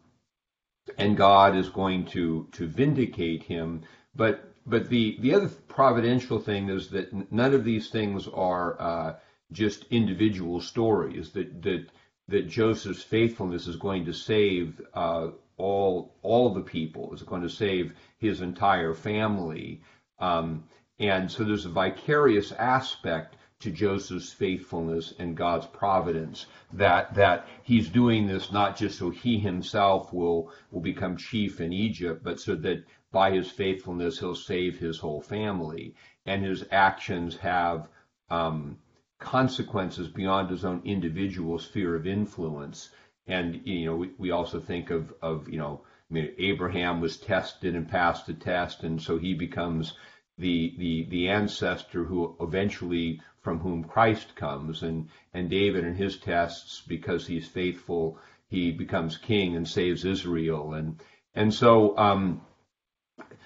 and 0.97 1.17
God 1.17 1.57
is 1.57 1.69
going 1.69 2.07
to 2.07 2.47
to 2.53 2.69
vindicate 2.69 3.43
him. 3.43 3.83
But 4.15 4.55
but 4.65 4.89
the 4.89 5.17
the 5.21 5.35
other 5.35 5.49
providential 5.49 6.39
thing 6.39 6.69
is 6.69 6.91
that 6.91 7.33
none 7.33 7.53
of 7.53 7.65
these 7.65 7.91
things 7.91 8.29
are 8.29 8.81
uh, 8.81 9.17
just 9.51 9.87
individual 9.91 10.61
stories. 10.61 11.31
That 11.31 11.63
that 11.63 11.87
that 12.29 12.49
Joseph's 12.49 13.03
faithfulness 13.03 13.67
is 13.67 13.77
going 13.77 14.05
to 14.05 14.13
save 14.13 14.81
uh, 14.95 15.31
all 15.57 16.15
all 16.23 16.55
the 16.55 16.61
people. 16.61 17.13
Is 17.13 17.23
going 17.23 17.43
to 17.43 17.51
save 17.51 17.93
his 18.19 18.41
entire 18.41 18.95
family. 18.95 19.83
Um, 20.21 20.63
and 21.01 21.31
so 21.31 21.43
there's 21.43 21.67
a 21.67 21.71
vicarious 21.71 22.53
aspect 22.53 23.35
to 23.61 23.73
Joseph's 23.73 24.33
faithfulness 24.33 25.13
and 25.19 25.37
God's 25.37 25.67
providence. 25.67 26.47
That 26.73 27.15
that 27.15 27.49
he's 27.65 27.89
doing 27.89 28.27
this 28.27 28.53
not 28.53 28.77
just 28.77 28.99
so 28.99 29.11
he 29.11 29.39
himself 29.39 30.13
will 30.13 30.53
will 30.71 30.81
become 30.81 31.17
chief 31.17 31.61
in 31.61 31.73
Egypt, 31.73 32.23
but 32.23 32.39
so 32.39 32.55
that 32.57 32.85
by 33.11 33.33
his 33.33 33.51
faithfulness 33.51 34.21
he'll 34.21 34.37
save 34.37 34.79
his 34.79 34.99
whole 34.99 35.21
family, 35.21 35.95
and 36.25 36.45
his 36.45 36.65
actions 36.71 37.37
have 37.39 37.89
um, 38.31 38.79
consequences 39.19 40.07
beyond 40.07 40.51
his 40.51 40.65
own 40.65 40.81
individual 40.85 41.59
sphere 41.59 41.97
of 41.97 42.07
influence. 42.07 42.91
And 43.27 43.61
you 43.67 43.87
know, 43.87 43.97
we, 43.97 44.11
we 44.19 44.31
also 44.31 44.61
think 44.61 44.91
of 44.91 45.13
of 45.21 45.49
you 45.49 45.59
know, 45.59 45.81
I 46.09 46.15
mean, 46.15 46.33
Abraham 46.39 47.01
was 47.01 47.17
tested 47.17 47.75
and 47.75 47.89
passed 47.89 48.27
the 48.27 48.35
test, 48.35 48.85
and 48.85 49.03
so 49.03 49.19
he 49.19 49.35
becomes 49.35 49.95
the 50.39 50.75
the 50.79 51.07
the 51.11 51.29
ancestor 51.29 52.05
who 52.05 52.37
eventually 52.41 53.21
from 53.49 53.61
whom 53.61 53.83
Christ 53.83 54.37
comes, 54.37 54.83
and 54.83 55.09
and 55.33 55.49
David 55.49 55.83
and 55.83 55.97
his 55.97 56.19
tests 56.19 56.83
because 56.87 57.27
he's 57.27 57.49
faithful, 57.49 58.19
he 58.51 58.73
becomes 58.73 59.17
king 59.17 59.57
and 59.57 59.67
saves 59.67 60.05
Israel, 60.05 60.75
and 60.75 61.01
and 61.35 61.55
so 61.55 61.97
um, 61.97 62.43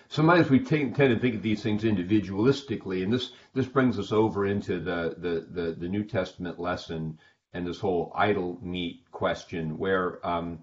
sometimes 0.09 0.51
we 0.51 0.59
tend 0.59 0.97
to 0.97 1.19
think 1.21 1.37
of 1.37 1.43
these 1.43 1.63
things 1.63 1.85
individualistically, 1.85 3.05
and 3.05 3.13
this 3.13 3.31
this 3.55 3.67
brings 3.67 3.97
us 3.97 4.11
over 4.11 4.45
into 4.45 4.81
the 4.81 5.15
the 5.19 5.47
the, 5.49 5.73
the 5.75 5.89
New 5.89 6.03
Testament 6.03 6.59
lesson 6.59 7.21
and 7.53 7.65
this 7.65 7.79
whole 7.79 8.11
idol 8.17 8.59
meat 8.61 9.05
question, 9.13 9.79
where 9.79 10.19
um, 10.27 10.59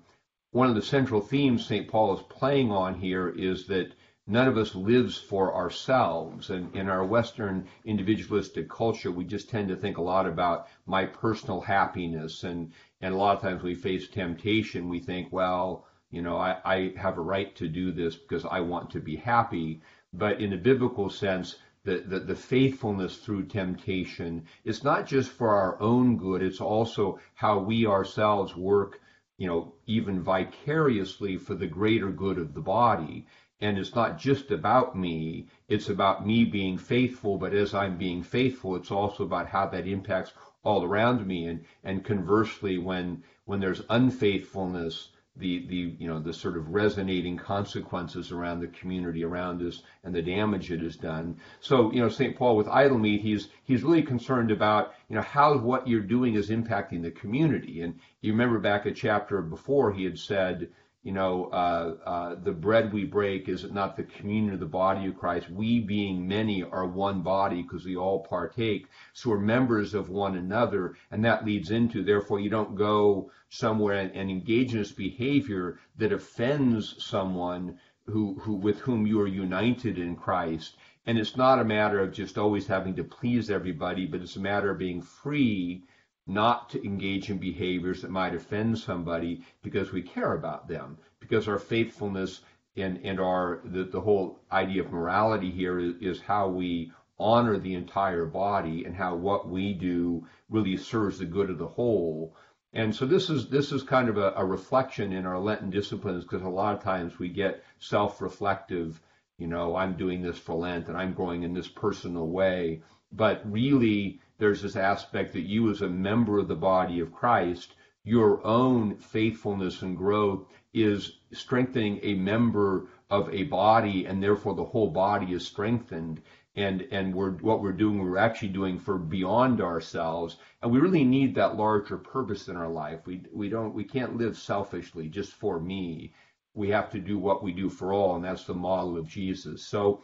one 0.51 0.67
of 0.67 0.75
the 0.75 0.81
central 0.81 1.21
themes 1.21 1.65
St. 1.65 1.87
Paul 1.87 2.17
is 2.17 2.23
playing 2.27 2.73
on 2.73 2.93
here 2.93 3.29
is 3.29 3.67
that 3.67 3.93
none 4.29 4.47
of 4.47 4.57
us 4.57 4.75
lives 4.75 5.17
for 5.17 5.55
ourselves. 5.55 6.51
And 6.51 6.73
in 6.75 6.87
our 6.87 7.03
Western 7.03 7.67
individualistic 7.83 8.69
culture, 8.69 9.11
we 9.11 9.25
just 9.25 9.49
tend 9.49 9.69
to 9.69 9.75
think 9.75 9.97
a 9.97 10.03
lot 10.03 10.27
about 10.27 10.67
my 10.85 11.05
personal 11.05 11.61
happiness. 11.61 12.43
And, 12.43 12.71
and 13.01 13.13
a 13.13 13.17
lot 13.17 13.35
of 13.35 13.41
times 13.41 13.63
we 13.63 13.73
face 13.73 14.07
temptation. 14.07 14.87
We 14.87 14.99
think, 14.99 15.33
well, 15.33 15.87
you 16.11 16.21
know, 16.21 16.37
I, 16.37 16.57
I 16.63 16.93
have 16.95 17.17
a 17.17 17.21
right 17.21 17.55
to 17.55 17.67
do 17.67 17.91
this 17.91 18.15
because 18.15 18.45
I 18.45 18.59
want 18.59 18.91
to 18.91 18.99
be 18.99 19.15
happy. 19.15 19.81
But 20.13 20.39
in 20.39 20.53
a 20.53 20.57
biblical 20.57 21.09
sense, 21.09 21.55
the, 21.83 21.97
the, 21.99 22.19
the, 22.19 22.35
faithfulness 22.35 23.17
through 23.17 23.45
temptation 23.45 24.45
is 24.63 24.83
not 24.83 25.07
just 25.07 25.31
for 25.31 25.49
our 25.55 25.81
own 25.81 26.17
good, 26.17 26.43
it's 26.43 26.61
also 26.61 27.19
how 27.35 27.57
we 27.57 27.87
ourselves 27.87 28.55
work, 28.55 28.99
you 29.37 29.47
know, 29.47 29.73
even 29.87 30.21
vicariously 30.21 31.37
for 31.37 31.55
the 31.55 31.67
greater 31.67 32.11
good 32.11 32.37
of 32.37 32.53
the 32.53 32.61
body. 32.61 33.25
And 33.61 33.77
it's 33.77 33.93
not 33.93 34.17
just 34.17 34.51
about 34.51 34.97
me, 34.97 35.47
it's 35.67 35.89
about 35.89 36.25
me 36.25 36.45
being 36.45 36.77
faithful, 36.77 37.37
but 37.37 37.53
as 37.53 37.73
I'm 37.73 37.97
being 37.97 38.23
faithful, 38.23 38.75
it's 38.77 38.91
also 38.91 39.23
about 39.23 39.47
how 39.47 39.67
that 39.67 39.85
impacts 39.85 40.31
all 40.63 40.83
around 40.83 41.27
me. 41.27 41.47
And, 41.47 41.65
and 41.83 42.05
conversely, 42.05 42.77
when, 42.77 43.23
when 43.45 43.59
there's 43.59 43.81
unfaithfulness, 43.89 45.09
the, 45.35 45.65
the, 45.67 45.95
you 45.97 46.07
know, 46.07 46.19
the 46.19 46.33
sort 46.33 46.57
of 46.57 46.69
resonating 46.69 47.37
consequences 47.37 48.31
around 48.31 48.59
the 48.59 48.67
community 48.67 49.23
around 49.23 49.61
us 49.61 49.83
and 50.03 50.13
the 50.13 50.21
damage 50.21 50.71
it 50.71 50.81
has 50.81 50.95
done. 50.95 51.37
So, 51.61 51.91
you 51.91 52.01
know, 52.01 52.09
St. 52.09 52.35
Paul 52.37 52.55
with 52.55 52.67
idol 52.67 52.97
meat, 52.97 53.21
he's, 53.21 53.49
he's 53.63 53.83
really 53.83 54.01
concerned 54.01 54.51
about, 54.51 54.93
you 55.07 55.15
know, 55.15 55.21
how 55.21 55.57
what 55.57 55.87
you're 55.87 56.01
doing 56.01 56.35
is 56.35 56.49
impacting 56.49 57.01
the 57.01 57.11
community. 57.11 57.81
And 57.81 57.99
you 58.21 58.31
remember 58.31 58.59
back 58.59 58.85
a 58.85 58.91
chapter 58.91 59.41
before, 59.41 59.91
he 59.91 60.03
had 60.03 60.19
said, 60.19 60.69
you 61.01 61.13
know, 61.13 61.45
uh, 61.45 61.95
uh, 62.05 62.35
the 62.35 62.51
bread 62.51 62.91
we 62.91 63.05
break 63.05 63.47
is 63.47 63.63
not 63.71 63.95
the 63.95 64.03
communion 64.03 64.53
of 64.53 64.59
the 64.59 64.65
body 64.65 65.07
of 65.07 65.17
Christ. 65.17 65.49
We, 65.49 65.79
being 65.79 66.27
many, 66.27 66.61
are 66.61 66.85
one 66.85 67.21
body 67.21 67.61
because 67.61 67.85
we 67.85 67.95
all 67.95 68.19
partake. 68.19 68.85
So 69.13 69.29
we're 69.29 69.39
members 69.39 69.93
of 69.93 70.09
one 70.09 70.35
another, 70.35 70.95
and 71.09 71.23
that 71.23 71.45
leads 71.45 71.71
into, 71.71 72.03
therefore, 72.03 72.41
you 72.41 72.49
don't 72.49 72.75
go 72.75 73.31
somewhere 73.49 73.95
and, 73.95 74.11
and 74.13 74.29
engage 74.29 74.73
in 74.73 74.79
this 74.79 74.91
behavior 74.91 75.79
that 75.97 76.11
offends 76.11 77.01
someone 77.03 77.79
who, 78.05 78.37
who 78.39 78.55
with 78.55 78.79
whom 78.79 79.07
you 79.07 79.21
are 79.21 79.27
united 79.27 79.97
in 79.97 80.17
Christ. 80.17 80.75
And 81.05 81.17
it's 81.17 81.37
not 81.37 81.59
a 81.59 81.63
matter 81.63 82.01
of 82.01 82.11
just 82.11 82.37
always 82.37 82.67
having 82.67 82.95
to 82.95 83.05
please 83.05 83.49
everybody, 83.49 84.05
but 84.05 84.21
it's 84.21 84.35
a 84.35 84.41
matter 84.41 84.69
of 84.69 84.77
being 84.77 85.01
free 85.01 85.83
not 86.29 86.69
to 86.69 86.85
engage 86.85 87.31
in 87.31 87.39
behaviors 87.39 88.01
that 88.01 88.11
might 88.11 88.35
offend 88.35 88.77
somebody 88.77 89.41
because 89.63 89.91
we 89.91 90.01
care 90.01 90.33
about 90.33 90.67
them, 90.67 90.95
because 91.19 91.47
our 91.47 91.57
faithfulness 91.57 92.41
and, 92.77 92.99
and 93.03 93.19
our 93.19 93.61
the, 93.65 93.83
the 93.83 93.99
whole 93.99 94.39
idea 94.51 94.83
of 94.83 94.91
morality 94.91 95.49
here 95.49 95.79
is, 95.79 95.95
is 95.99 96.21
how 96.21 96.47
we 96.47 96.91
honor 97.19 97.57
the 97.57 97.73
entire 97.73 98.25
body 98.25 98.85
and 98.85 98.95
how 98.95 99.15
what 99.15 99.49
we 99.49 99.73
do 99.73 100.25
really 100.49 100.77
serves 100.77 101.17
the 101.17 101.25
good 101.25 101.49
of 101.49 101.57
the 101.57 101.67
whole. 101.67 102.35
And 102.73 102.95
so 102.95 103.07
this 103.07 103.31
is 103.31 103.49
this 103.49 103.71
is 103.71 103.81
kind 103.81 104.07
of 104.07 104.17
a, 104.17 104.31
a 104.35 104.45
reflection 104.45 105.11
in 105.11 105.25
our 105.25 105.39
Lenten 105.39 105.71
disciplines 105.71 106.23
because 106.23 106.43
a 106.43 106.49
lot 106.49 106.75
of 106.75 106.83
times 106.83 107.17
we 107.17 107.29
get 107.29 107.63
self-reflective, 107.79 109.01
you 109.39 109.47
know, 109.47 109.75
I'm 109.75 109.97
doing 109.97 110.21
this 110.21 110.37
for 110.37 110.53
Lent 110.53 110.89
and 110.89 110.97
I'm 110.97 111.13
growing 111.13 111.41
in 111.41 111.55
this 111.55 111.67
personal 111.67 112.27
way, 112.27 112.83
but 113.11 113.41
really 113.51 114.21
there's 114.39 114.61
this 114.61 114.75
aspect 114.75 115.33
that 115.33 115.41
you, 115.41 115.69
as 115.69 115.81
a 115.81 115.89
member 115.89 116.39
of 116.39 116.47
the 116.47 116.55
body 116.55 116.99
of 117.01 117.13
Christ, 117.13 117.75
your 118.03 118.45
own 118.45 118.95
faithfulness 118.95 119.81
and 119.81 119.95
growth 119.95 120.47
is 120.73 121.19
strengthening 121.33 121.99
a 122.01 122.13
member 122.15 122.87
of 123.09 123.31
a 123.33 123.43
body, 123.43 124.05
and 124.05 124.23
therefore 124.23 124.55
the 124.55 124.63
whole 124.63 124.89
body 124.89 125.33
is 125.33 125.45
strengthened. 125.45 126.21
And 126.55 126.87
and 126.91 127.13
we're 127.13 127.31
what 127.33 127.61
we're 127.61 127.71
doing, 127.71 127.99
we're 127.99 128.17
actually 128.17 128.49
doing 128.49 128.79
for 128.79 128.97
beyond 128.97 129.61
ourselves, 129.61 130.37
and 130.61 130.71
we 130.71 130.79
really 130.79 131.05
need 131.05 131.35
that 131.35 131.55
larger 131.55 131.97
purpose 131.97 132.47
in 132.47 132.55
our 132.57 132.67
life. 132.67 133.05
We 133.05 133.21
we 133.31 133.49
don't 133.49 133.73
we 133.73 133.83
can't 133.83 134.17
live 134.17 134.35
selfishly 134.37 135.09
just 135.09 135.33
for 135.33 135.59
me. 135.59 136.13
We 136.55 136.69
have 136.69 136.89
to 136.91 136.99
do 136.99 137.19
what 137.19 137.43
we 137.43 137.51
do 137.51 137.69
for 137.69 137.93
all, 137.93 138.15
and 138.15 138.25
that's 138.25 138.45
the 138.45 138.55
model 138.55 138.97
of 138.97 139.07
Jesus. 139.07 139.63
So 139.63 140.01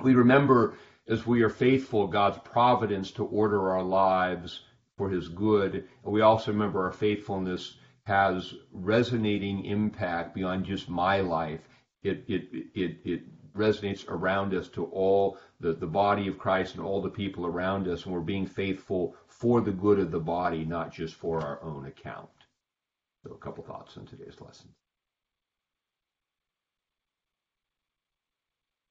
we 0.00 0.14
remember 0.14 0.76
as 1.08 1.26
we 1.26 1.42
are 1.42 1.48
faithful 1.48 2.06
God's 2.06 2.38
providence 2.38 3.10
to 3.12 3.24
order 3.24 3.70
our 3.70 3.82
lives 3.82 4.60
for 4.96 5.10
his 5.10 5.28
good. 5.28 5.88
And 6.04 6.12
we 6.12 6.20
also 6.20 6.52
remember 6.52 6.84
our 6.84 6.92
faithfulness 6.92 7.76
has 8.04 8.54
resonating 8.72 9.64
impact 9.64 10.34
beyond 10.34 10.64
just 10.64 10.88
my 10.88 11.20
life. 11.20 11.60
It, 12.02 12.24
it, 12.28 12.48
it, 12.74 12.96
it 13.04 13.22
resonates 13.54 14.08
around 14.08 14.54
us 14.54 14.68
to 14.70 14.84
all 14.86 15.38
the, 15.60 15.72
the 15.72 15.86
body 15.86 16.28
of 16.28 16.38
Christ 16.38 16.74
and 16.74 16.84
all 16.84 17.02
the 17.02 17.10
people 17.10 17.46
around 17.46 17.86
us. 17.88 18.04
And 18.04 18.14
we're 18.14 18.20
being 18.20 18.46
faithful 18.46 19.14
for 19.28 19.60
the 19.60 19.72
good 19.72 19.98
of 19.98 20.10
the 20.10 20.20
body, 20.20 20.64
not 20.64 20.92
just 20.92 21.14
for 21.14 21.40
our 21.40 21.62
own 21.62 21.86
account. 21.86 22.28
So 23.24 23.32
a 23.32 23.38
couple 23.38 23.62
thoughts 23.64 23.96
on 23.96 24.06
today's 24.06 24.40
lesson. 24.40 24.68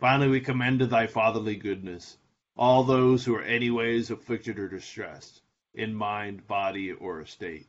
Finally, 0.00 0.30
we 0.30 0.40
commend 0.40 0.78
to 0.78 0.86
thy 0.86 1.06
fatherly 1.06 1.56
goodness 1.56 2.16
all 2.56 2.82
those 2.82 3.24
who 3.24 3.34
are 3.34 3.42
anyways 3.42 4.10
afflicted 4.10 4.58
or 4.58 4.66
distressed, 4.66 5.42
in 5.74 5.94
mind, 5.94 6.46
body, 6.46 6.90
or 6.90 7.20
estate. 7.20 7.68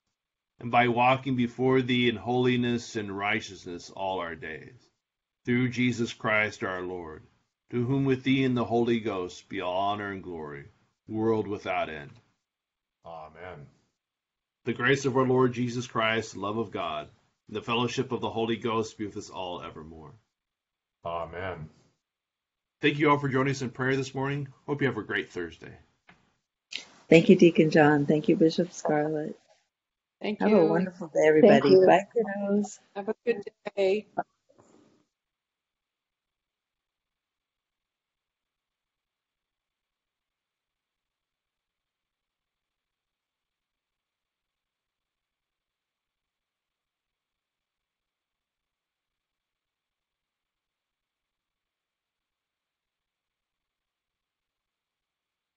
and 0.61 0.69
by 0.69 0.87
walking 0.87 1.35
before 1.35 1.81
thee 1.81 2.07
in 2.07 2.15
holiness 2.15 2.95
and 2.95 3.17
righteousness 3.17 3.89
all 3.89 4.19
our 4.19 4.35
days. 4.35 4.77
Through 5.43 5.69
Jesus 5.69 6.13
Christ 6.13 6.63
our 6.63 6.83
Lord, 6.83 7.23
to 7.71 7.83
whom 7.83 8.05
with 8.05 8.23
thee 8.23 8.43
and 8.43 8.55
the 8.55 8.63
Holy 8.63 8.99
Ghost 8.99 9.49
be 9.49 9.59
all 9.59 9.75
honor 9.75 10.11
and 10.11 10.21
glory, 10.21 10.65
world 11.07 11.47
without 11.47 11.89
end. 11.89 12.11
Amen. 13.03 13.65
The 14.65 14.73
grace 14.73 15.05
of 15.05 15.17
our 15.17 15.25
Lord 15.25 15.53
Jesus 15.53 15.87
Christ, 15.87 16.33
the 16.33 16.39
love 16.39 16.59
of 16.59 16.69
God, 16.69 17.07
and 17.47 17.57
the 17.57 17.63
fellowship 17.63 18.11
of 18.11 18.21
the 18.21 18.29
Holy 18.29 18.57
Ghost 18.57 18.99
be 18.99 19.07
with 19.07 19.17
us 19.17 19.31
all 19.31 19.63
evermore. 19.63 20.13
Amen. 21.03 21.69
Thank 22.81 22.99
you 22.99 23.09
all 23.09 23.17
for 23.17 23.29
joining 23.29 23.51
us 23.51 23.63
in 23.63 23.71
prayer 23.71 23.95
this 23.95 24.13
morning. 24.13 24.47
Hope 24.67 24.81
you 24.81 24.87
have 24.87 24.97
a 24.97 25.01
great 25.01 25.31
Thursday. 25.31 25.73
Thank 27.09 27.29
you, 27.29 27.35
Deacon 27.35 27.71
John. 27.71 28.05
Thank 28.05 28.29
you, 28.29 28.35
Bishop 28.35 28.71
Scarlett. 28.71 29.35
Thank 30.21 30.39
Have 30.41 30.51
you. 30.51 30.57
a 30.57 30.65
wonderful 30.65 31.07
day, 31.09 31.27
everybody. 31.27 31.71
you. 31.71 31.85
Bye, 31.85 32.05
kiddos. 32.15 32.79
Have 32.95 33.09
a 33.09 33.15
good 33.25 33.43
day. 33.75 34.07